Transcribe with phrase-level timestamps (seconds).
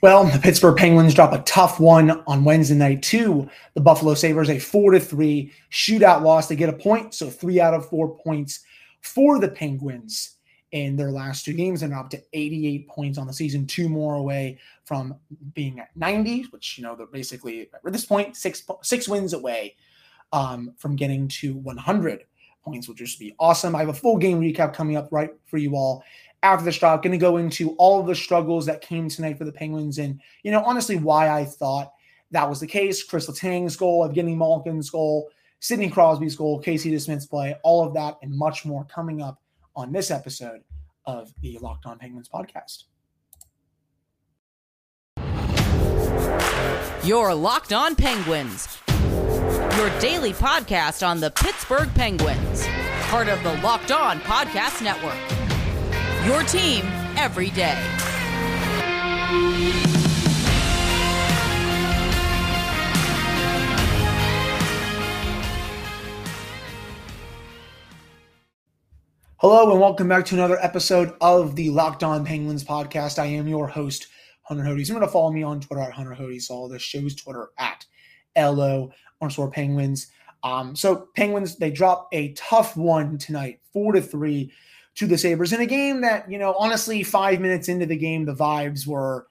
[0.00, 4.48] Well, the Pittsburgh Penguins drop a tough one on Wednesday night to the Buffalo Sabres,
[4.48, 6.46] a four to three shootout loss.
[6.46, 8.60] They get a point, so three out of four points
[9.00, 10.36] for the Penguins
[10.70, 11.82] in their last two games.
[11.82, 15.16] and up to 88 points on the season, two more away from
[15.54, 19.74] being at 90, which you know they're basically at this point six six wins away
[20.32, 22.24] um, from getting to 100
[22.64, 23.74] points, which would just be awesome.
[23.74, 26.04] I have a full game recap coming up right for you all
[26.42, 27.02] after the stop.
[27.02, 30.20] Going to go into all of the struggles that came tonight for the Penguins and,
[30.42, 31.92] you know, honestly, why I thought
[32.30, 33.02] that was the case.
[33.02, 38.16] Kris Letang's goal, Evgeny Malkin's goal, Sidney Crosby's goal, Casey DeSmith's play, all of that
[38.22, 39.40] and much more coming up
[39.74, 40.62] on this episode
[41.04, 42.84] of the Locked On Penguins podcast.
[47.04, 48.78] Your Locked On Penguins,
[49.76, 52.66] your daily podcast on the Pittsburgh Penguins,
[53.04, 55.37] part of the Locked On Podcast Network.
[56.26, 56.84] Your team
[57.16, 57.78] every day.
[69.36, 73.20] Hello and welcome back to another episode of the Locked On Penguins podcast.
[73.20, 74.08] I am your host,
[74.42, 74.88] Hunter Hodes.
[74.88, 77.86] Remember to follow me on Twitter at Hunter Hodes, all the show's Twitter at
[78.36, 78.90] LO
[79.22, 80.08] underscore Penguins.
[80.42, 84.52] Um, so Penguins, they drop a tough one tonight, four to three
[84.98, 88.24] to the Sabres in a game that, you know, honestly, five minutes into the game,
[88.24, 89.28] the vibes were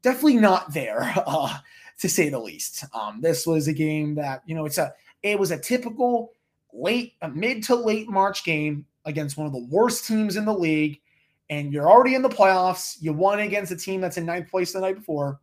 [0.00, 1.58] definitely not there, uh,
[2.00, 2.86] to say the least.
[2.94, 6.32] Um, this was a game that, you know, it's a it was a typical
[6.72, 10.54] late, a mid to late March game against one of the worst teams in the
[10.54, 10.98] league,
[11.50, 12.96] and you're already in the playoffs.
[13.02, 15.38] You won against a team that's in ninth place the night before,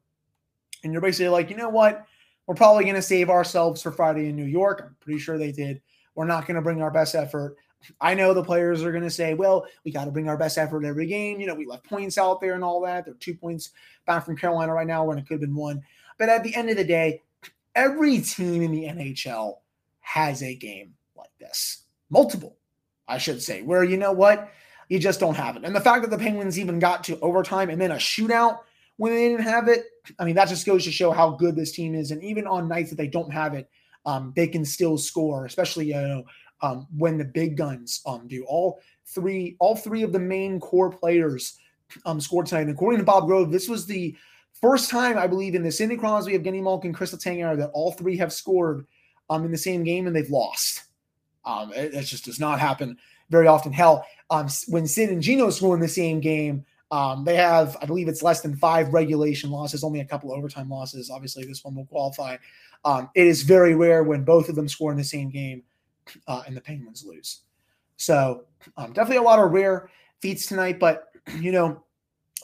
[0.83, 2.03] and you're basically like, you know what?
[2.47, 4.81] We're probably going to save ourselves for Friday in New York.
[4.83, 5.81] I'm pretty sure they did.
[6.15, 7.57] We're not going to bring our best effort.
[8.01, 10.57] I know the players are going to say, well, we got to bring our best
[10.57, 11.39] effort every game.
[11.39, 13.05] You know, we left points out there and all that.
[13.05, 13.71] They're two points
[14.05, 15.83] back from Carolina right now when it could have been one.
[16.17, 17.21] But at the end of the day,
[17.75, 19.57] every team in the NHL
[19.99, 21.83] has a game like this.
[22.09, 22.57] Multiple,
[23.07, 24.51] I should say, where you know what?
[24.89, 25.65] You just don't have it.
[25.65, 28.59] And the fact that the Penguins even got to overtime and then a shootout
[28.95, 29.85] when they didn't have it,
[30.17, 32.11] I mean, that just goes to show how good this team is.
[32.11, 33.69] And even on nights that they don't have it,
[34.05, 36.23] um, they can still score, especially you know
[36.61, 38.45] um, when the big guns um, do.
[38.45, 41.57] All three, all three of the main core players
[42.05, 42.61] um, scored tonight.
[42.61, 44.15] And according to Bob Grove, this was the
[44.61, 47.91] first time I believe in the Sidney Crosby, Evgeny Malkin, Kris Letang era that all
[47.91, 48.85] three have scored
[49.29, 50.83] um, in the same game and they've lost.
[51.45, 52.97] Um, it, it, just does not happen
[53.29, 53.71] very often.
[53.71, 57.85] Hell, um, when Sid and Gino score in the same game, um, they have, I
[57.85, 61.09] believe it's less than five regulation losses, only a couple overtime losses.
[61.09, 62.37] Obviously, this one will qualify.
[62.85, 65.63] Um, it is very rare when both of them score in the same game
[66.27, 67.41] uh, and the Penguins lose.
[67.97, 68.45] So
[68.77, 69.89] um, definitely a lot of rare
[70.21, 70.79] feats tonight.
[70.79, 71.09] But
[71.39, 71.83] you know,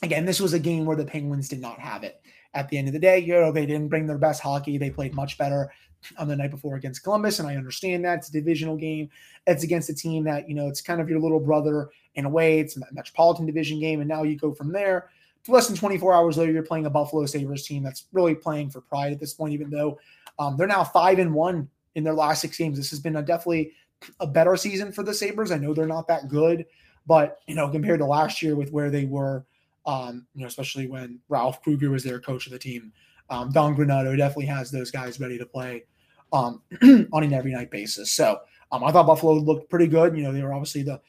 [0.02, 2.22] again, this was a game where the Penguins did not have it.
[2.56, 4.78] At the end of the day, you know, they didn't bring their best hockey.
[4.78, 5.72] They played much better
[6.18, 9.10] on the night before against Columbus, and I understand that it's a divisional game.
[9.48, 12.30] It's against a team that you know it's kind of your little brother in a
[12.30, 12.60] way.
[12.60, 15.10] It's a Metropolitan Division game, and now you go from there
[15.48, 18.82] less than 24 hours later, you're playing a Buffalo Sabres team that's really playing for
[18.82, 20.00] pride at this point, even though
[20.40, 22.78] um, they're now five and one in their last six games.
[22.78, 23.72] This has been a definitely
[24.20, 25.52] a better season for the Sabres.
[25.52, 26.66] I know they're not that good,
[27.06, 29.46] but you know, compared to last year with where they were,
[29.86, 32.92] um, you know, especially when Ralph Krueger was their coach of the team.
[33.30, 35.86] Um, Don Granato definitely has those guys ready to play
[36.32, 36.62] um,
[37.14, 38.12] on an every night basis.
[38.12, 38.40] So
[38.72, 40.18] um, I thought Buffalo looked pretty good.
[40.18, 41.00] You know, they were obviously the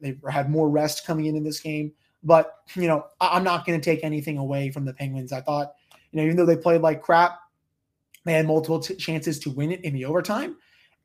[0.00, 3.66] they had more rest coming in in this game, but you know, I, am not
[3.66, 5.32] going to take anything away from the Penguins.
[5.32, 5.72] I thought,
[6.12, 7.38] you know, even though they played like crap,
[8.24, 10.56] they had multiple t- chances to win it in the overtime,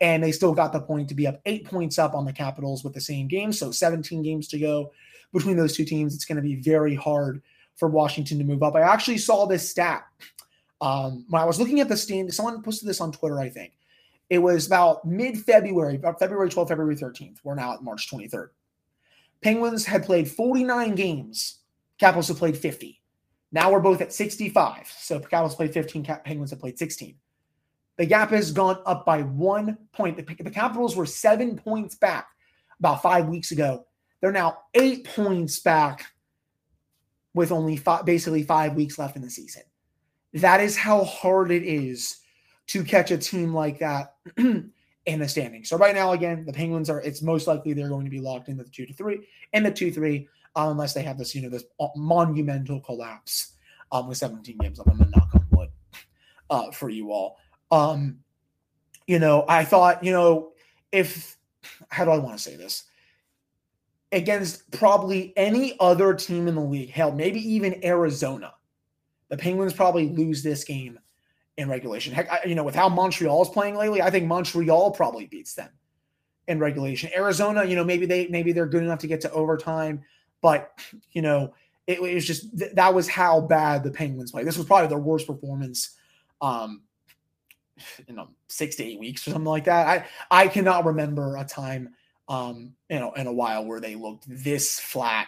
[0.02, 2.84] and they still got the point to be up eight points up on the Capitals
[2.84, 3.52] with the same game.
[3.52, 4.92] So 17 games to go
[5.34, 6.16] between those two teams.
[6.16, 7.42] It's going to be very hard
[7.76, 8.76] for Washington to move up.
[8.76, 10.06] I actually saw this stat
[10.82, 12.34] um, when I was looking at the stand.
[12.34, 13.74] Someone posted this on Twitter, I think.
[14.30, 17.38] It was about mid February, about February 12th, February 13th.
[17.44, 18.50] We're now at March 23rd.
[19.42, 21.60] Penguins had played 49 games.
[22.00, 23.00] Capitals have played 50.
[23.52, 24.92] Now we're both at 65.
[24.98, 27.16] So Capitals played 15, Penguins have played 16.
[27.98, 30.18] The gap has gone up by one point.
[30.18, 32.28] The, the Capitals were seven points back
[32.80, 33.86] about five weeks ago.
[34.22, 36.06] They're now eight points back
[37.34, 39.64] with only five, basically five weeks left in the season.
[40.34, 42.18] That is how hard it is
[42.68, 44.72] to catch a team like that in
[45.06, 45.70] the standings.
[45.70, 47.00] So right now, again, the Penguins are.
[47.02, 49.72] It's most likely they're going to be locked into the two to three and the
[49.72, 50.28] two three
[50.58, 51.64] unless they have this, you know, this
[51.96, 53.54] monumental collapse
[53.92, 54.80] um, with 17 games.
[54.80, 55.70] I'm gonna knock on wood
[56.50, 57.38] uh, for you all.
[57.72, 58.20] Um,
[59.06, 60.52] you know, I thought, you know,
[60.92, 61.38] if
[61.90, 62.84] how do I want to say this?
[64.12, 68.54] Against probably any other team in the league, hell, maybe even Arizona,
[69.30, 70.98] the Penguins probably lose this game
[71.58, 72.14] in regulation.
[72.14, 75.56] Heck, I, you know, with how Montreal is playing lately, I think Montreal probably beats
[75.56, 75.70] them
[76.48, 77.10] in regulation.
[77.16, 80.04] Arizona, you know, maybe they maybe they're good enough to get to overtime,
[80.42, 80.72] but
[81.12, 81.54] you know,
[81.86, 84.46] it, it was just th- that was how bad the Penguins played.
[84.46, 85.96] This was probably their worst performance
[86.42, 86.82] um
[88.08, 89.88] in know, six to eight weeks or something like that.
[89.88, 91.94] I I cannot remember a time
[92.30, 95.28] um you know in a while where they looked this flat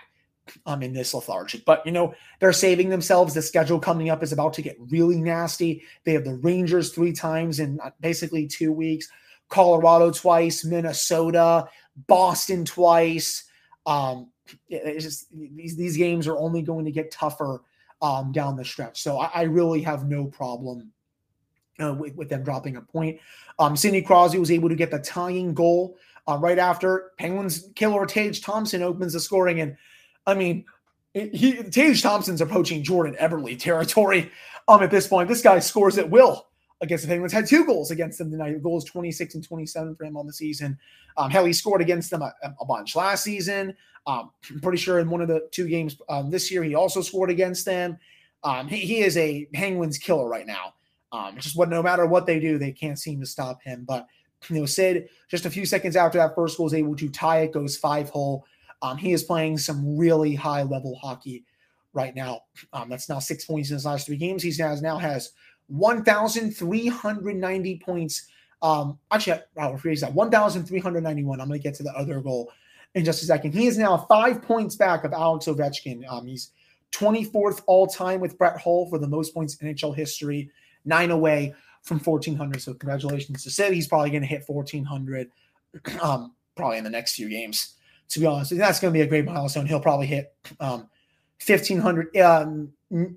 [0.66, 1.66] um in this lethargic.
[1.66, 3.34] But you know, they're saving themselves.
[3.34, 5.84] The schedule coming up is about to get really nasty.
[6.04, 9.08] They have the Rangers three times in uh, basically two weeks.
[9.50, 11.68] Colorado twice, Minnesota,
[12.08, 13.46] Boston twice.
[13.86, 14.30] Um,
[14.70, 17.62] it's just these these games are only going to get tougher
[18.02, 19.02] um, down the stretch.
[19.02, 20.92] So I, I really have no problem
[21.82, 23.20] uh, with, with, them dropping a point.
[23.58, 25.98] Um, Sidney Crosby was able to get the tying goal
[26.28, 29.76] uh, right after Penguins killer Tage Thompson opens the scoring, and
[30.26, 30.66] I mean,
[31.14, 34.32] he Tage Thompson's approaching Jordan Eberle territory.
[34.68, 36.49] Um, at this point, this guy scores at will
[36.82, 37.34] against the Penguins.
[37.34, 38.62] Had two goals against them tonight.
[38.64, 40.78] Goals 26 and 27 for him on the season.
[41.18, 43.76] Um, hell, he scored against them a, a bunch last season.
[44.08, 47.02] Um, I'm pretty sure in one of the two games um, this year, he also
[47.02, 47.98] scored against them.
[48.44, 50.74] Um, he, he, is a Penguins killer right now.
[51.12, 53.84] Um, just what no matter what they do, they can't seem to stop him.
[53.86, 54.08] But
[54.48, 57.42] you know, Sid, just a few seconds after that first goal, is able to tie
[57.42, 58.46] it, goes five hole.
[58.82, 61.44] Um, he is playing some really high level hockey
[61.92, 62.44] right now.
[62.88, 64.42] That's now six points in his last three games.
[64.42, 65.32] He has now has
[65.70, 68.28] 1,390 points.
[68.62, 71.40] Um, actually, I'll rephrase that 1,391.
[71.40, 72.52] I'm going to get to the other goal
[72.96, 73.54] in just a second.
[73.54, 76.04] He is now five points back of Alex Ovechkin.
[76.12, 76.52] Um, he's
[76.92, 80.50] 24th all time with Brett Hull for the most points in NHL history,
[80.86, 82.62] nine away from 1,400.
[82.62, 83.74] So, congratulations to Sid.
[83.74, 85.32] He's probably going to hit 1,400
[86.02, 87.76] um, probably in the next few games,
[88.10, 88.58] to be honest.
[88.58, 89.68] That's going to be a great milestone.
[89.68, 90.90] He'll probably hit um,
[91.46, 92.18] 1,500.
[92.18, 92.74] Um,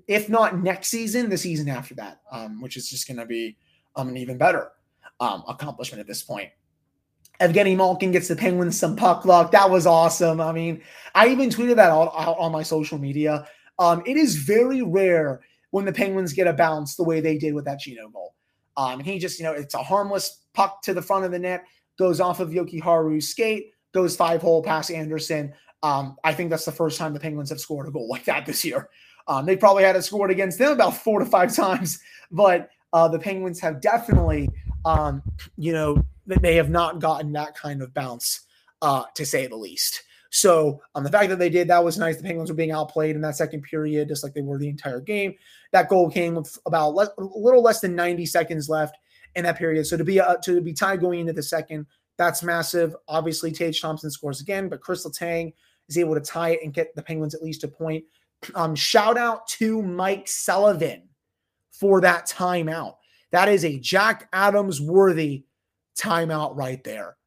[0.07, 3.57] if not next season, the season after that, um, which is just going to be
[3.95, 4.71] um, an even better
[5.19, 6.49] um, accomplishment at this point.
[7.39, 9.51] Evgeny Malkin gets the Penguins some puck luck.
[9.51, 10.39] That was awesome.
[10.39, 10.81] I mean,
[11.15, 13.47] I even tweeted that out, out on my social media.
[13.79, 15.41] Um, it is very rare
[15.71, 18.35] when the Penguins get a bounce the way they did with that Gino goal.
[18.77, 21.63] Um, he just, you know, it's a harmless puck to the front of the net,
[21.97, 25.53] goes off of Jokiharju's skate, goes five hole past Anderson.
[25.81, 28.45] Um, I think that's the first time the Penguins have scored a goal like that
[28.45, 28.89] this year.
[29.27, 31.99] Um, they probably had it scored against them about four to five times,
[32.31, 34.49] but uh, the Penguins have definitely,
[34.85, 35.21] um,
[35.57, 38.41] you know, they have not gotten that kind of bounce,
[38.81, 40.03] uh, to say the least.
[40.29, 42.17] So, um, the fact that they did that was nice.
[42.17, 44.99] The Penguins were being outplayed in that second period, just like they were the entire
[44.99, 45.35] game.
[45.73, 48.97] That goal came with about le- a little less than 90 seconds left
[49.35, 49.85] in that period.
[49.85, 51.85] So to be uh, to be tied going into the second,
[52.17, 52.95] that's massive.
[53.07, 55.53] Obviously, Tage Thompson scores again, but Kris Letang
[55.87, 58.03] is able to tie it and get the Penguins at least a point.
[58.55, 61.09] Um, shout out to Mike Sullivan
[61.71, 62.95] for that timeout.
[63.31, 65.45] That is a Jack Adams worthy
[65.99, 67.17] timeout right there.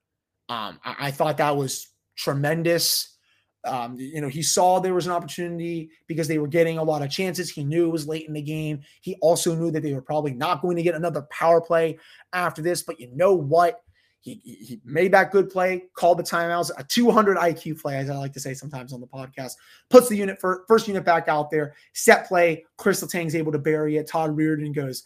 [0.48, 3.16] Um, I, I, thought that was tremendous.
[3.64, 7.02] Um, you know, he saw there was an opportunity because they were getting a lot
[7.02, 7.50] of chances.
[7.50, 8.82] He knew it was late in the game.
[9.00, 11.98] He also knew that they were probably not going to get another power play
[12.32, 12.82] after this.
[12.82, 13.80] But you know what?
[14.20, 18.16] He, he made that good play, called the timeouts, a 200 IQ play, as I
[18.16, 19.52] like to say sometimes on the podcast.
[19.88, 22.64] Puts the unit for, first unit back out there, set play.
[22.76, 24.08] Kris Letang's able to bury it.
[24.08, 25.04] Todd Reirden goes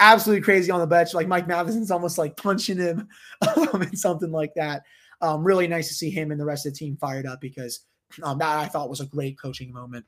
[0.00, 1.12] absolutely crazy on the bench.
[1.12, 3.08] Like Mike Matheson's almost like punching him
[3.56, 4.82] um, and something like that.
[5.20, 7.80] Um, really nice to see him and the rest of the team fired up because
[8.22, 10.04] um, that I thought was a great coaching moment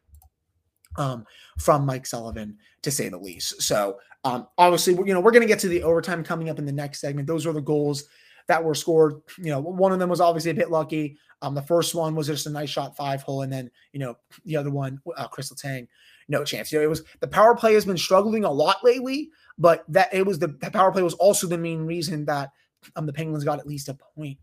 [0.97, 1.25] um,
[1.59, 3.63] from Mike Sullivan, to say the least.
[3.63, 6.67] So um, obviously, you know, we're going to get to the overtime coming up in
[6.67, 7.29] the next segment.
[7.29, 8.05] Those are the goals
[8.49, 9.15] that were scored.
[9.39, 11.17] You know, one of them was obviously a bit lucky.
[11.43, 14.17] Um, the first one was just a nice shot five hole, and then you know
[14.45, 15.87] the other one, uh, Kris Letang,
[16.29, 16.73] no chance.
[16.73, 20.13] You know, it was the power play has been struggling a lot lately, but that
[20.13, 22.51] it was the, the power play was also the main reason that
[22.97, 24.39] um the Penguins got at least a point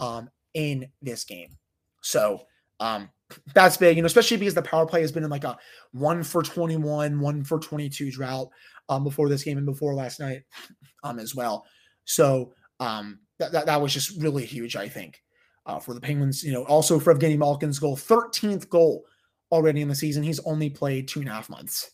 [0.00, 1.56] um in this game.
[2.02, 2.42] So
[2.80, 3.10] um
[3.52, 5.58] that's big, you know, especially because the power play has been in like a
[5.92, 8.48] one for 21, one for 22 drought
[8.88, 10.42] um before this game and before last night
[11.04, 11.66] um as well.
[12.04, 15.22] So um that, that, that was just really huge, I think,
[15.66, 16.42] uh, for the Penguins.
[16.42, 19.04] You know, also for Evgeny Malkin's goal, 13th goal
[19.50, 20.22] already in the season.
[20.22, 21.90] He's only played two and a half months.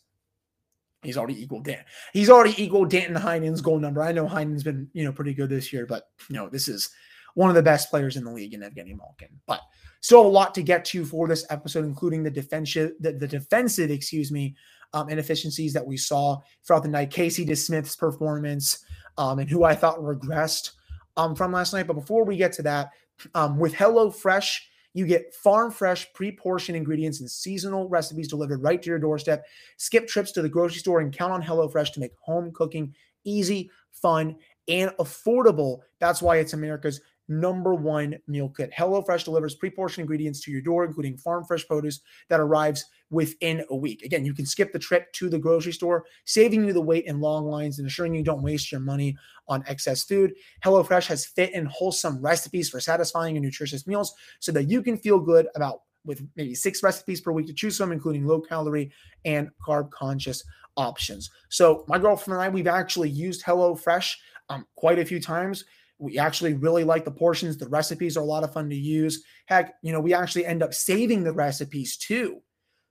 [1.03, 1.85] He's already equaled Dan.
[2.13, 4.03] He's already equaled Danton Heinen's goal number.
[4.03, 6.91] I know Heinen's been, you know, pretty good this year, but you know, this is
[7.35, 9.29] one of the best players in the league in Evgeny Malkin.
[9.47, 9.61] But
[10.01, 13.91] still a lot to get to for this episode, including the defensive, the, the defensive,
[13.91, 14.57] excuse me,
[14.95, 17.11] um, inefficiencies that we saw throughout the night.
[17.11, 18.85] Casey DeSmith's performance,
[19.19, 20.71] um, and who I thought regressed
[21.17, 21.87] um, from last night.
[21.87, 22.91] But before we get to that,
[23.35, 24.61] um, with HelloFresh,
[24.95, 29.45] You get farm fresh, pre portioned ingredients and seasonal recipes delivered right to your doorstep.
[29.77, 32.95] Skip trips to the grocery store and count on HelloFresh to make home cooking
[33.25, 34.37] easy, fun,
[34.69, 35.81] and affordable.
[35.99, 38.73] That's why it's America's number one meal kit.
[38.77, 43.77] HelloFresh delivers pre-portioned ingredients to your door, including farm fresh produce that arrives within a
[43.77, 44.03] week.
[44.03, 47.21] Again, you can skip the trip to the grocery store, saving you the wait and
[47.21, 49.17] long lines and ensuring you don't waste your money
[49.49, 50.35] on excess food.
[50.65, 54.97] HelloFresh has fit and wholesome recipes for satisfying and nutritious meals so that you can
[54.97, 58.93] feel good about with maybe six recipes per week to choose from, including low calorie
[59.25, 60.45] and carb conscious
[60.77, 61.31] options.
[61.49, 64.15] So my girlfriend and I, we've actually used HelloFresh
[64.51, 65.65] um, quite a few times.
[65.99, 67.57] We actually really like the portions.
[67.57, 69.25] The recipes are a lot of fun to use.
[69.47, 72.41] Heck, you know, we actually end up saving the recipes too.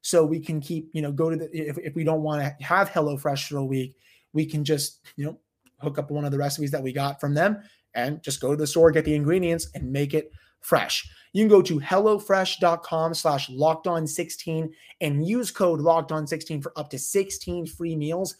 [0.02, 2.66] So we can keep, you know, go to the, if, if we don't want to
[2.66, 3.96] have HelloFresh for a week,
[4.34, 5.40] we can just, you know,
[5.80, 7.62] hook up one of the recipes that we got from them
[7.94, 10.32] and just go to the store, get the ingredients and make it
[10.62, 11.08] fresh.
[11.34, 16.62] You can go to HelloFresh.com slash locked on 16 and use code locked on 16
[16.62, 18.36] for up to 16 free meals.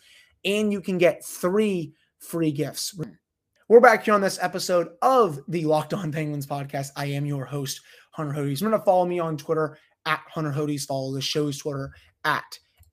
[0.46, 2.98] And you can get three free gifts.
[3.70, 6.90] We're back here on this episode of the Locked On Penguins podcast.
[6.98, 7.80] I am your host,
[8.12, 8.60] Hunter Hodes.
[8.60, 10.86] Remember to follow me on Twitter at Hunter Hodes.
[10.86, 11.94] Follow the show's Twitter
[12.26, 12.44] at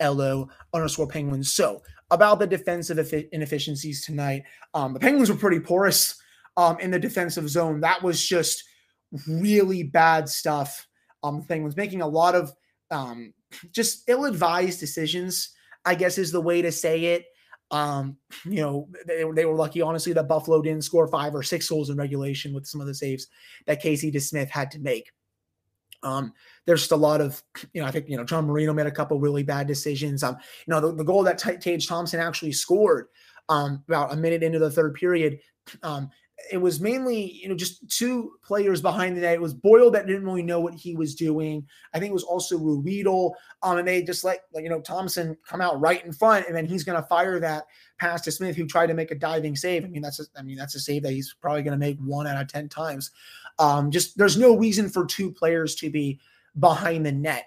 [0.00, 1.52] LO underscore Penguins.
[1.52, 6.14] So, about the defensive inefficiencies tonight, um, the Penguins were pretty porous
[6.56, 7.80] um, in the defensive zone.
[7.80, 8.62] That was just
[9.26, 10.86] really bad stuff.
[11.24, 12.52] Um, the Penguins making a lot of
[12.92, 13.34] um,
[13.72, 15.52] just ill advised decisions,
[15.84, 17.24] I guess is the way to say it.
[17.70, 21.68] Um, you know, they, they were lucky, honestly, that Buffalo didn't score five or six
[21.68, 23.28] goals in regulation with some of the saves
[23.66, 25.12] that Casey DeSmith had to make.
[26.02, 26.32] Um,
[26.66, 28.90] there's just a lot of, you know, I think, you know, John Marino made a
[28.90, 30.22] couple really bad decisions.
[30.22, 30.36] Um,
[30.66, 33.06] you know, the, the goal that T- Tage Thompson actually scored
[33.48, 35.38] um, about a minute into the third period,
[35.82, 36.10] um,
[36.50, 39.34] it was mainly, you know, just two players behind the net.
[39.34, 41.66] It was Boyle that didn't really know what he was doing.
[41.92, 43.32] I think it was also Ruhwedel.
[43.62, 46.66] Um, and they just let, you know, Thompson come out right in front, and then
[46.66, 47.64] he's going to fire that
[47.98, 49.84] pass to Smith, who tried to make a diving save.
[49.84, 51.98] I mean, that's a, I mean, that's a save that he's probably going to make
[51.98, 53.10] one out of 10 times.
[53.58, 56.20] Um, just there's no reason for two players to be
[56.58, 57.46] behind the net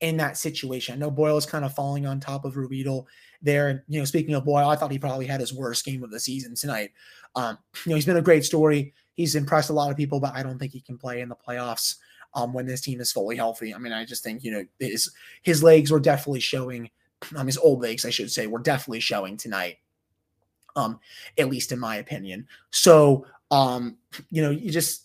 [0.00, 0.94] in that situation.
[0.94, 3.06] I know Boyle is kind of falling on top of Ruhwedel
[3.42, 3.68] there.
[3.68, 6.10] And, you know, speaking of Boyle, I thought he probably had his worst game of
[6.10, 6.90] the season tonight.
[7.34, 8.94] Um, you know, he's been a great story.
[9.14, 11.36] He's impressed a lot of people, but I don't think he can play in the
[11.36, 11.96] playoffs
[12.34, 13.74] um, when this team is fully healthy.
[13.74, 16.90] I mean, I just think, you know, his his legs were definitely showing,
[17.36, 19.78] um, his old legs, I should say, were definitely showing tonight.
[20.74, 21.00] Um,
[21.36, 22.46] at least in my opinion.
[22.70, 23.98] So um,
[24.30, 25.04] you know, you just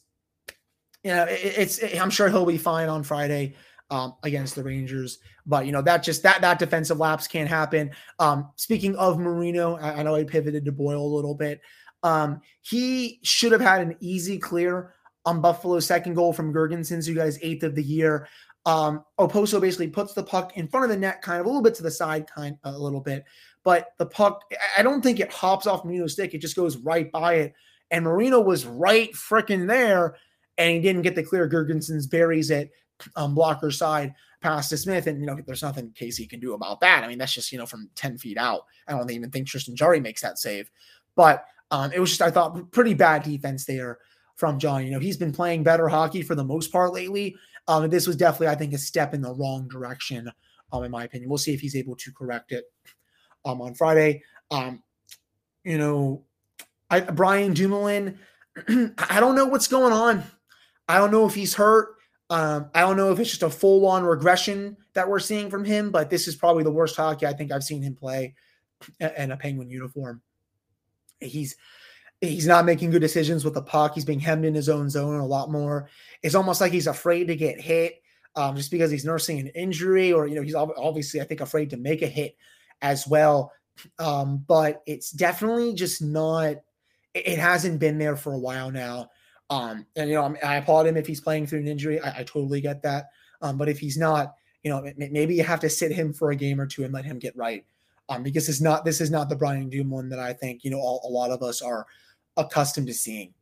[1.03, 3.55] you know, it, it's it, I'm sure he'll be fine on Friday
[3.89, 5.19] um, against the Rangers.
[5.45, 7.91] But you know that just that that defensive lapse can't happen.
[8.19, 11.61] Um, speaking of Marino, I, I, know I pivoted to Boyle a little bit.
[12.03, 14.93] Um, he should have had an easy clear
[15.25, 18.27] on Buffalo's second goal from Girgensons, who his eighth of the year.
[18.65, 21.61] Um, Okposo basically puts the puck in front of the net, kind of a little
[21.61, 23.23] bit to the side, kind of, a little bit.
[23.63, 24.41] But the puck,
[24.77, 26.33] I don't think it hops off Marino's stick.
[26.33, 27.53] It just goes right by it.
[27.91, 30.17] And Marino was right freaking there,
[30.57, 31.49] and he didn't get the clear.
[31.49, 32.71] Girgensons buries it
[33.15, 35.07] um, blocker side pass to Smith.
[35.07, 37.03] And, you know, there's nothing Casey can do about that.
[37.03, 38.65] I mean, that's just, you know, from 10 feet out.
[38.87, 40.69] I don't even think Tristan Jarry makes that save.
[41.15, 43.99] But um, it was just, I thought, pretty bad defense there
[44.35, 44.85] from John.
[44.85, 47.35] You know, he's been playing better hockey for the most part lately.
[47.67, 50.31] Um, this was definitely, I think, a step in the wrong direction,
[50.71, 51.29] um, in my opinion.
[51.29, 52.65] We'll see if he's able to correct it
[53.43, 54.23] um, on Friday.
[54.51, 54.81] Um,
[55.63, 56.23] you know,
[56.89, 58.17] I, Brian Dumoulin,
[58.67, 60.23] I don't know what's going on.
[60.87, 61.96] I don't know if he's hurt.
[62.29, 65.63] Um, I don't know if it's just a full on regression that we're seeing from
[65.63, 68.35] him, but this is probably the worst hockey I think I've seen him play
[68.99, 70.21] in a Penguin uniform.
[71.19, 71.55] He's
[72.19, 73.93] he's not making good decisions with the puck.
[73.93, 75.89] He's being hemmed in his own zone a lot more.
[76.21, 78.01] It's almost like he's afraid to get hit
[78.35, 81.71] um, just because he's nursing an injury, or you know, he's obviously I think afraid
[81.71, 82.35] to make a hit
[82.81, 83.51] as well.
[83.99, 86.57] Um, but it's definitely just not.
[87.13, 89.09] It hasn't been there for a while now.
[89.49, 91.99] Um, and you know, I applaud him if he's playing through an injury.
[91.99, 93.09] I, I totally get that.
[93.41, 96.35] Um, but if he's not, you know, maybe you have to sit him for a
[96.35, 97.65] game or two and let him get right.
[98.09, 100.79] Um, because it's not this is not the Brian Dumoulin that I think you know
[100.79, 101.85] all, a lot of us are
[102.37, 103.33] accustomed to seeing,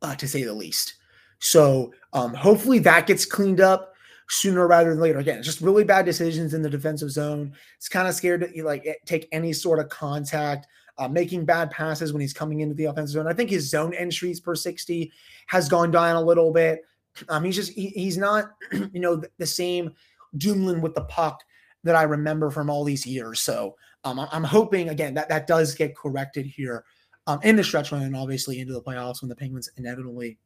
[0.00, 0.94] uh, to say the least.
[1.40, 3.94] So um, hopefully that gets cleaned up
[4.28, 5.18] sooner rather than later.
[5.18, 7.52] Again, just really bad decisions in the defensive zone.
[7.76, 10.66] It's kind of scared to like take any sort of contact
[10.98, 13.26] uh, making bad passes when he's coming into the offensive zone.
[13.28, 15.12] I think his zone entries per 60
[15.46, 16.80] has gone down a little bit.
[17.28, 19.92] Um, he's just, he, he's not, you know, the, the, same
[20.36, 21.42] Dumoulin with the puck
[21.84, 23.40] that I remember from all these years.
[23.40, 26.84] So um, I'm hoping, again, that that does get corrected here
[27.26, 30.38] um, in the stretch run and obviously into the playoffs when the Penguins inevitably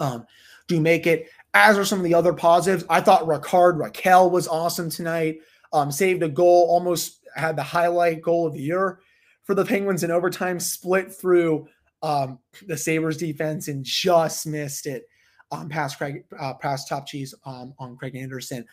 [0.00, 0.26] um,
[0.66, 1.28] do make it.
[1.54, 2.84] As are some of the other positives.
[2.90, 5.38] I thought Rickard Rakell was awesome tonight.
[5.72, 9.00] Um, saved a goal, almost had the highlight goal of the year
[9.44, 11.68] for the Penguins in overtime, split through
[12.02, 15.08] um, the Sabres defense and just missed it
[15.50, 18.66] um, past Craig, uh, past top cheese um, on Craig Anderson.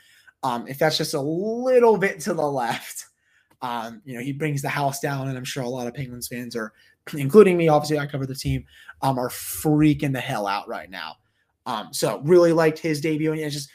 [0.43, 3.05] Um, if that's just a little bit to the left,
[3.61, 6.27] um, you know, he brings the house down, and I'm sure a lot of Penguins
[6.27, 6.73] fans are,
[7.13, 8.65] including me, obviously I cover the team,
[9.01, 11.17] um, are freaking the hell out right now.
[11.65, 13.69] Um, so really liked his debut, and it's just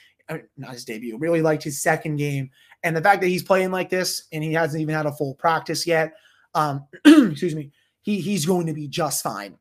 [0.56, 1.16] not his debut.
[1.18, 2.50] Really liked his second game,
[2.82, 5.34] and the fact that he's playing like this and he hasn't even had a full
[5.34, 6.14] practice yet.
[6.56, 7.70] Um, excuse me.
[8.02, 9.56] He he's going to be just fine,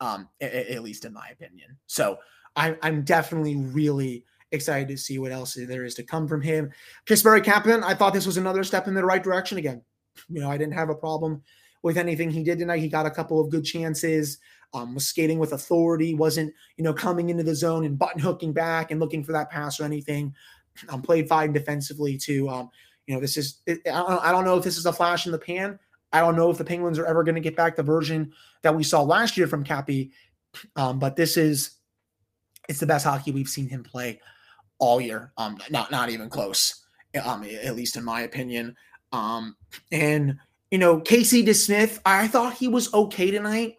[0.00, 1.76] um, at, at least in my opinion.
[1.86, 2.18] So
[2.56, 6.70] I, I'm definitely really excited to see what else there is to come from him.
[7.06, 9.82] Kasperi Kapanen, I thought this was another step in the right direction again.
[10.28, 11.42] You know, I didn't have a problem
[11.82, 12.80] with anything he did tonight.
[12.80, 14.38] He got a couple of good chances,
[14.72, 18.52] um, was skating with authority, wasn't, you know, coming into the zone and button hooking
[18.52, 20.34] back and looking for that pass or anything.
[20.88, 22.48] Um, played fine defensively too.
[22.48, 22.70] Um,
[23.06, 25.78] you know, this is, I don't know if this is a flash in the pan.
[26.12, 28.74] I don't know if the Penguins are ever going to get back the version that
[28.74, 30.12] we saw last year from Cappy.
[30.76, 31.72] Um, but this is,
[32.68, 34.20] it's the best hockey we've seen him play
[34.78, 35.32] all year.
[35.36, 36.84] Um, not not even close.
[37.22, 38.76] Um, at least in my opinion.
[39.12, 39.56] Um,
[39.90, 40.38] and
[40.70, 43.76] you know, Casey DeSmith, I thought he was okay tonight.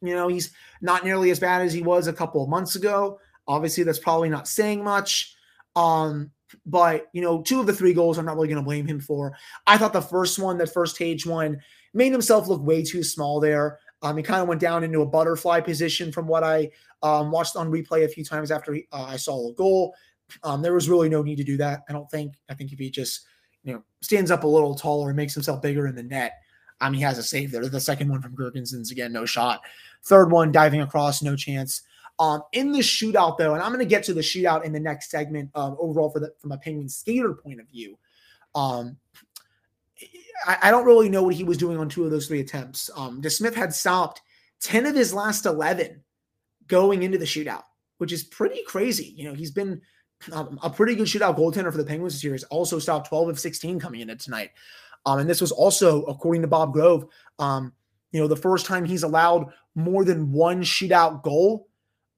[0.00, 3.18] You know, he's not nearly as bad as he was a couple of months ago.
[3.48, 5.34] Obviously, that's probably not saying much.
[5.74, 6.30] Um,
[6.66, 9.00] but you know, two of the three goals I'm not really going to blame him
[9.00, 9.36] for.
[9.66, 11.60] I thought the first one, that first Tage one,
[11.94, 13.78] made himself look way too small there.
[14.02, 16.70] Um, he kind of went down into a butterfly position from what I
[17.02, 19.94] um, watched on replay a few times after he, uh, I saw a goal.
[20.42, 21.80] Um, there was really no need to do that.
[21.88, 22.34] I don't think.
[22.48, 23.26] I think if he just
[23.62, 26.40] you know stands up a little taller and makes himself bigger in the net,
[26.80, 27.68] um, he has a save there.
[27.68, 29.60] The second one from Girgensons again, no shot.
[30.04, 31.82] Third one diving across, no chance.
[32.20, 34.78] Um, in the shootout though, and I'm going to get to the shootout in the
[34.78, 35.50] next segment.
[35.54, 37.98] Um, overall, for the from a Penguin skater point of view,
[38.54, 38.98] um,
[40.46, 42.90] I, I don't really know what he was doing on two of those three attempts.
[42.94, 44.20] Um, DeSmith had stopped
[44.60, 46.02] ten of his last eleven
[46.66, 47.64] going into the shootout,
[47.96, 49.14] which is pretty crazy.
[49.16, 49.80] You know, he's been
[50.30, 52.34] um, a pretty good shootout goaltender for the Penguins this year.
[52.34, 54.50] He's also stopped 12 of 16 coming into tonight.
[55.06, 57.06] Um, and this was also, according to Bob Grove,
[57.38, 57.72] um,
[58.12, 61.69] you know, the first time he's allowed more than one shootout goal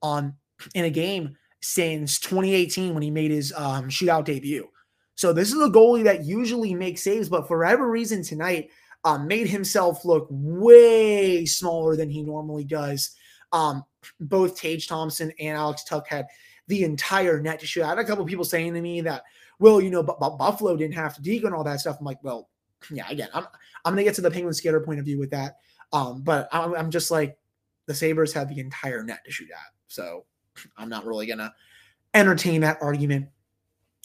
[0.03, 0.35] on
[0.75, 4.67] in a game since 2018 when he made his um, shootout debut.
[5.15, 8.69] So this is a goalie that usually makes saves, but for whatever reason tonight,
[9.05, 13.15] um, made himself look way smaller than he normally does.
[13.51, 13.83] Um,
[14.19, 16.27] both Tage Thompson and Alex Tuch had
[16.67, 17.83] the entire net to shoot.
[17.83, 19.23] I had a couple people saying to me that,
[19.59, 21.97] well, you know, but, but Buffalo didn't have to deke and all that stuff.
[21.99, 22.49] I'm like, well,
[22.91, 23.45] yeah, again, I'm
[23.85, 25.57] I'm gonna get to the Penguin skater point of view with that.
[25.91, 27.37] Um, but I'm, I'm just like
[27.85, 29.72] the Sabres have the entire net to shoot at.
[29.93, 30.25] So
[30.77, 31.53] I'm not really gonna
[32.13, 33.29] entertain that argument.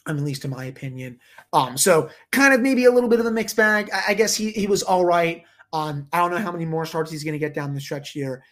[0.07, 1.18] Mean, at least in my opinion.
[1.53, 3.90] Um, so kind of maybe a little bit of a mixed bag.
[3.92, 5.44] I, I guess he he was all right.
[5.72, 8.42] Um, I don't know how many more starts he's gonna get down the stretch here,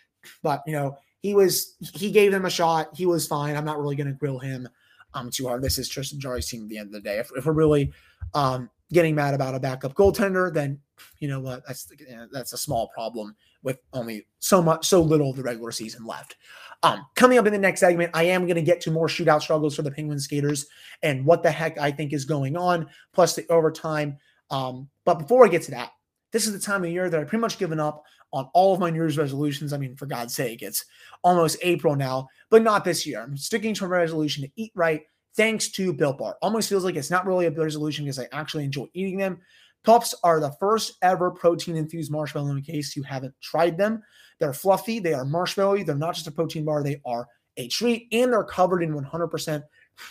[0.42, 2.88] but you know, he was he gave them a shot.
[2.94, 3.56] He was fine.
[3.56, 4.68] I'm not really to grill him
[5.14, 5.62] um too hard.
[5.62, 7.18] This is Tristan Jarry's team at the end of the day.
[7.18, 7.92] If, if we're really
[8.34, 10.80] um getting mad about a backup goaltender, then
[11.18, 11.66] you know what?
[11.66, 11.90] That's
[12.32, 16.36] that's a small problem with only so much so little of the regular season left.
[16.82, 19.42] Um, coming up in the next segment, I am going to get to more shootout
[19.42, 20.66] struggles for the Penguin skaters
[21.02, 24.18] and what the heck I think is going on, plus the overtime.
[24.50, 25.92] Um, but before I get to that,
[26.32, 28.80] this is the time of year that I've pretty much given up on all of
[28.80, 29.72] my New Year's resolutions.
[29.72, 30.84] I mean, for God's sake, it's
[31.24, 33.22] almost April now, but not this year.
[33.22, 35.02] I'm sticking to my resolution to eat right
[35.36, 36.36] thanks to Built Bar.
[36.42, 39.40] Almost feels like it's not really a resolution because I actually enjoy eating them.
[39.86, 44.02] Puffs are the first ever protein infused marshmallow in case you haven't tried them.
[44.40, 48.08] They're fluffy, they are marshmallowy, they're not just a protein bar, they are a treat,
[48.10, 49.62] and they're covered in 100%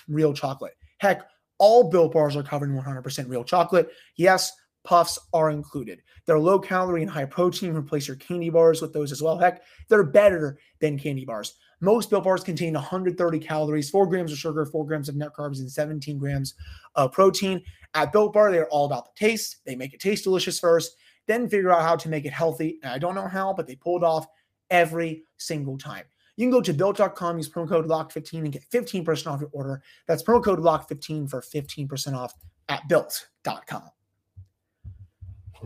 [0.07, 0.73] real chocolate.
[0.99, 3.89] Heck, all Built Bars are covered in 100% real chocolate.
[4.15, 4.51] Yes,
[4.85, 6.01] puffs are included.
[6.25, 7.75] They're low calorie and high protein.
[7.75, 9.37] Replace your candy bars with those as well.
[9.37, 11.53] Heck, they're better than candy bars.
[11.81, 15.59] Most Built Bars contain 130 calories, 4 grams of sugar, 4 grams of net carbs,
[15.59, 16.55] and 17 grams
[16.95, 17.61] of protein.
[17.95, 19.57] At Built Bar, they're all about the taste.
[19.65, 20.95] They make it taste delicious first,
[21.27, 22.77] then figure out how to make it healthy.
[22.83, 24.27] And I don't know how, but they pulled off
[24.69, 26.03] every single time.
[26.37, 29.81] You can go to built.com, use promo code LOCK15 and get 15% off your order.
[30.07, 32.33] That's promo code LOCK15 for 15% off
[32.67, 33.83] at built.com.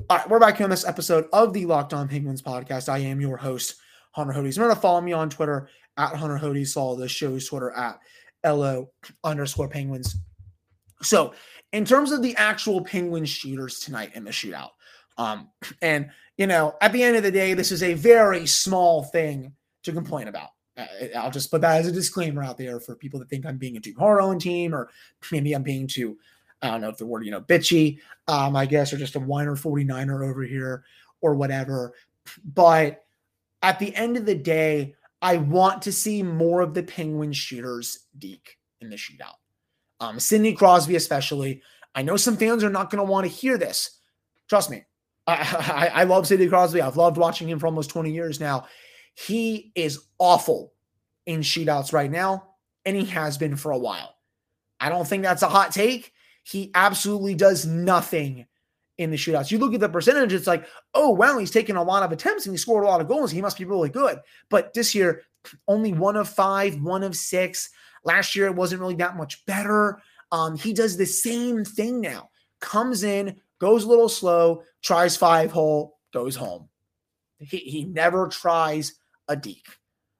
[0.09, 2.87] All right, we're back here on this episode of the Locked On Penguins podcast.
[2.87, 3.75] I am your host,
[4.11, 4.57] Hunter Hodes.
[4.57, 6.73] Remember to follow me on Twitter at Hunter Hodes.
[6.73, 7.99] Follow the show's Twitter at
[8.45, 8.91] LO
[9.23, 10.15] underscore Penguins.
[11.01, 11.33] So,
[11.71, 14.71] in terms of the actual Penguin shooters tonight in the shootout,
[15.17, 15.49] um,
[15.81, 19.53] and you know, at the end of the day, this is a very small thing
[19.83, 20.49] to complain about.
[21.15, 23.75] I'll just put that as a disclaimer out there for people that think I'm being
[23.75, 24.89] a too hard on team, or
[25.31, 26.17] maybe I'm being too,
[26.61, 29.19] I don't know if the word, you know, bitchy, um, I guess, or just a
[29.19, 30.83] whiner 49er over here
[31.21, 31.93] or whatever.
[32.45, 33.03] But
[33.61, 38.07] at the end of the day, I want to see more of the Penguin shooters
[38.17, 39.35] deke in the shootout.
[39.99, 41.61] Um, Sidney Crosby, especially.
[41.95, 43.99] I know some fans are not going to want to hear this.
[44.47, 44.83] Trust me.
[45.27, 46.81] I, I, I love Sidney Crosby.
[46.81, 48.65] I've loved watching him for almost 20 years now.
[49.13, 50.73] He is awful
[51.25, 52.53] in shootouts right now,
[52.85, 54.15] and he has been for a while.
[54.79, 56.13] I don't think that's a hot take.
[56.43, 58.45] He absolutely does nothing
[58.97, 59.51] in the shootouts.
[59.51, 62.45] You look at the percentage, it's like, oh, wow, he's taken a lot of attempts
[62.45, 63.31] and he scored a lot of goals.
[63.31, 64.19] He must be really good.
[64.49, 65.23] But this year,
[65.67, 67.69] only one of five, one of six.
[68.05, 70.01] Last year, it wasn't really that much better.
[70.31, 72.29] Um, he does the same thing now.
[72.61, 76.69] Comes in, goes a little slow, tries five hole, goes home.
[77.39, 78.95] He, he never tries
[79.27, 79.67] a deke.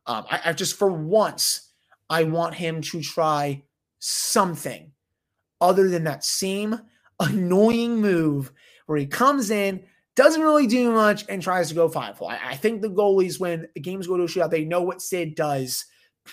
[0.06, 1.72] Um, I, I just, for once,
[2.10, 3.63] I want him to try
[4.00, 4.92] something
[5.62, 6.80] other than that same
[7.20, 8.52] annoying move
[8.86, 9.84] where he comes in,
[10.15, 12.30] doesn't really do much, and tries to go five hole.
[12.30, 15.02] I, I think the goalies, when the games go to a shootout, they know what
[15.02, 15.86] Sid does,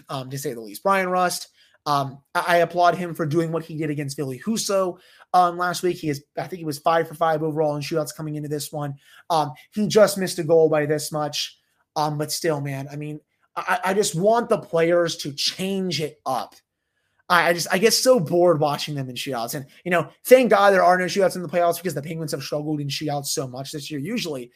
[0.08, 0.82] um, to say the least.
[0.82, 1.48] Bryan Rust,
[1.86, 4.98] um, I, I, applaud him for doing what he did against Ville Husso
[5.32, 5.96] um, last week.
[5.98, 8.72] He is, I think he was five for five overall in shootouts coming into this
[8.72, 8.94] one.
[9.30, 11.56] Um, he just missed a goal by this much.
[11.94, 13.20] Um, but still, man, I mean,
[13.56, 16.54] I, I just want the players to change it up.
[17.28, 19.54] I just I get so bored watching them in shootouts.
[19.54, 22.30] And you know, thank God there are no shootouts in the playoffs because the Penguins
[22.32, 23.98] have struggled in shootouts so much this year.
[23.98, 24.52] Usually,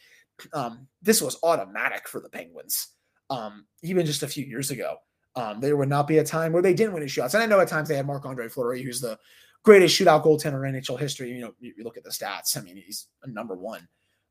[0.53, 2.87] um, this was automatic for the Penguins.
[3.29, 4.97] Um, even just a few years ago,
[5.35, 7.33] um, there would not be a time where they didn't win in shootouts.
[7.33, 9.17] And I know at times they had Marc Andre Fleury, who's the
[9.63, 11.31] greatest shootout goaltender in NHL history.
[11.31, 12.57] You know, you, you, look at the stats.
[12.57, 13.87] I mean, he's a number one.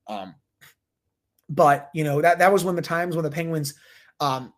[0.07, 0.35] Um,
[1.49, 3.75] but you know that that was when the times when the Penguins
[4.21, 4.53] um,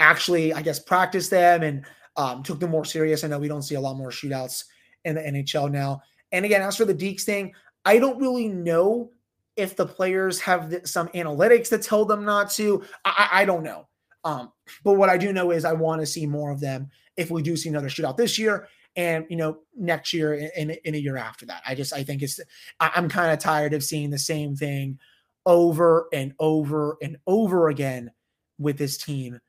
[0.00, 1.84] actually, I guess, practiced them and
[2.16, 3.24] um, took them more serious.
[3.24, 4.64] I know we don't see a lot more shootouts
[5.04, 6.02] in the NHL now.
[6.32, 7.54] And again, as for the dekes thing,
[7.84, 9.10] I don't really know
[9.56, 12.82] if the players have some analytics that tell them not to.
[13.04, 13.86] I, I don't know.
[14.24, 14.52] Um,
[14.82, 17.42] but what I do know is I want to see more of them if we
[17.42, 21.16] do see another shootout this year and you know next year and in, a year
[21.16, 21.62] after that.
[21.66, 22.40] I just I think it's
[22.80, 24.98] I'm kind of tired of seeing the same thing
[25.46, 28.10] over and over and over again
[28.58, 29.40] with this team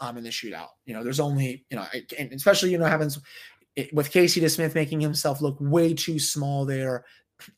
[0.00, 0.68] um, in the shootout.
[0.84, 1.86] You know, there's only, you know,
[2.18, 3.10] and especially, you know, having
[3.92, 7.04] with Casey DeSmith making himself look way too small there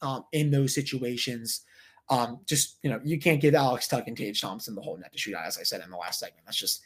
[0.02, 1.62] um, in those situations.
[2.10, 5.12] Um, just, you know, you can't give Alex Tuch and Tage Thompson the whole net
[5.12, 6.44] to shoot out, as I said in the last segment.
[6.46, 6.82] That's just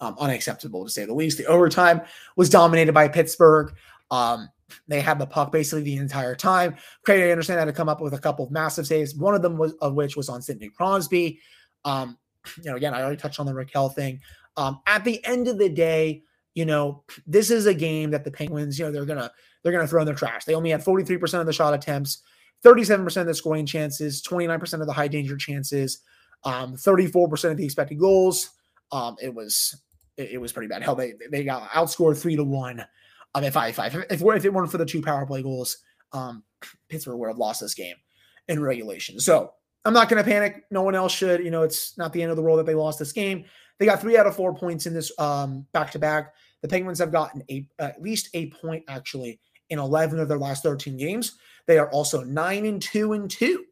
[0.00, 1.38] um, unacceptable to say the least.
[1.38, 2.00] The overtime
[2.36, 3.74] was dominated by Pittsburgh.
[4.10, 4.48] Um,
[4.88, 6.76] they had the puck basically the entire time.
[7.04, 9.14] Craig Anderson had to come up with a couple of massive saves.
[9.14, 11.40] One of them was of which was on Sidney Crosby.
[11.84, 12.18] Um,
[12.62, 14.20] you know, again, I already touched on the Rakell thing.
[14.56, 16.22] Um, at the end of the day,
[16.54, 19.30] you know, this is a game that the Penguins, you know, they're gonna
[19.62, 20.44] they're gonna throw in their trash.
[20.44, 22.22] They only had 43% of the shot attempts,
[22.64, 26.00] 37% of the scoring chances, 29% of the high danger chances,
[26.44, 28.50] um, 34% of the expected goals.
[28.92, 29.82] Um, it was
[30.16, 30.82] it, it, was pretty bad.
[30.82, 32.84] Hell, they they got outscored three to one.
[33.34, 35.78] Um, if I if I, if, if it weren't for the two power play goals,
[36.12, 36.44] um,
[36.88, 37.96] Pittsburgh would have lost this game
[38.48, 39.18] in regulation.
[39.20, 39.52] So
[39.84, 40.64] I'm not going to panic.
[40.70, 41.44] No one else should.
[41.44, 43.44] You know, it's not the end of the world that they lost this game.
[43.78, 46.34] They got three out of four points in this back to back.
[46.62, 49.38] The Penguins have gotten a, at least a point actually
[49.70, 51.38] in 11 of their last 13 games.
[51.66, 53.64] They are also nine and two and two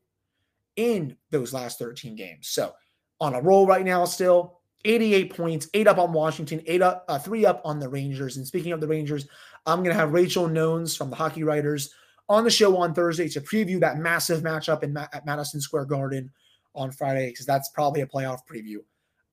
[0.76, 2.48] in those last 13 games.
[2.48, 2.72] So
[3.20, 7.18] on a roll right now, still 88 points, eight up on Washington, eight up, uh,
[7.18, 8.36] three up on the Rangers.
[8.36, 9.26] And speaking of the Rangers,
[9.66, 11.94] I'm going to have Rachel Nones from the Hockey Writers
[12.28, 15.86] on the show on Thursday to preview that massive matchup in Ma- at Madison Square
[15.86, 16.30] Garden
[16.74, 18.78] on Friday because that's probably a playoff preview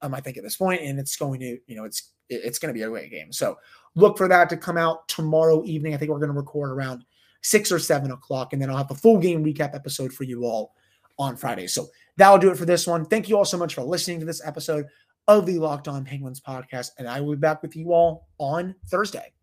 [0.02, 2.74] um, I think at this point, and it's going to, you know, it's it's going
[2.74, 3.32] to be a great game.
[3.32, 3.58] So
[3.96, 5.94] look for that to come out tomorrow evening.
[5.94, 7.04] I think we're going to record around
[7.42, 10.46] six or seven o'clock, and then I'll have a full game recap episode for you
[10.46, 10.74] all
[11.20, 11.68] on Friday.
[11.68, 11.88] So
[12.18, 13.06] that'll do it for this one.
[13.06, 14.86] Thank you all so much for listening to this episode
[15.40, 18.76] of the Locked On Penguins podcast, and I will be back with you all on
[18.88, 19.34] Thursday.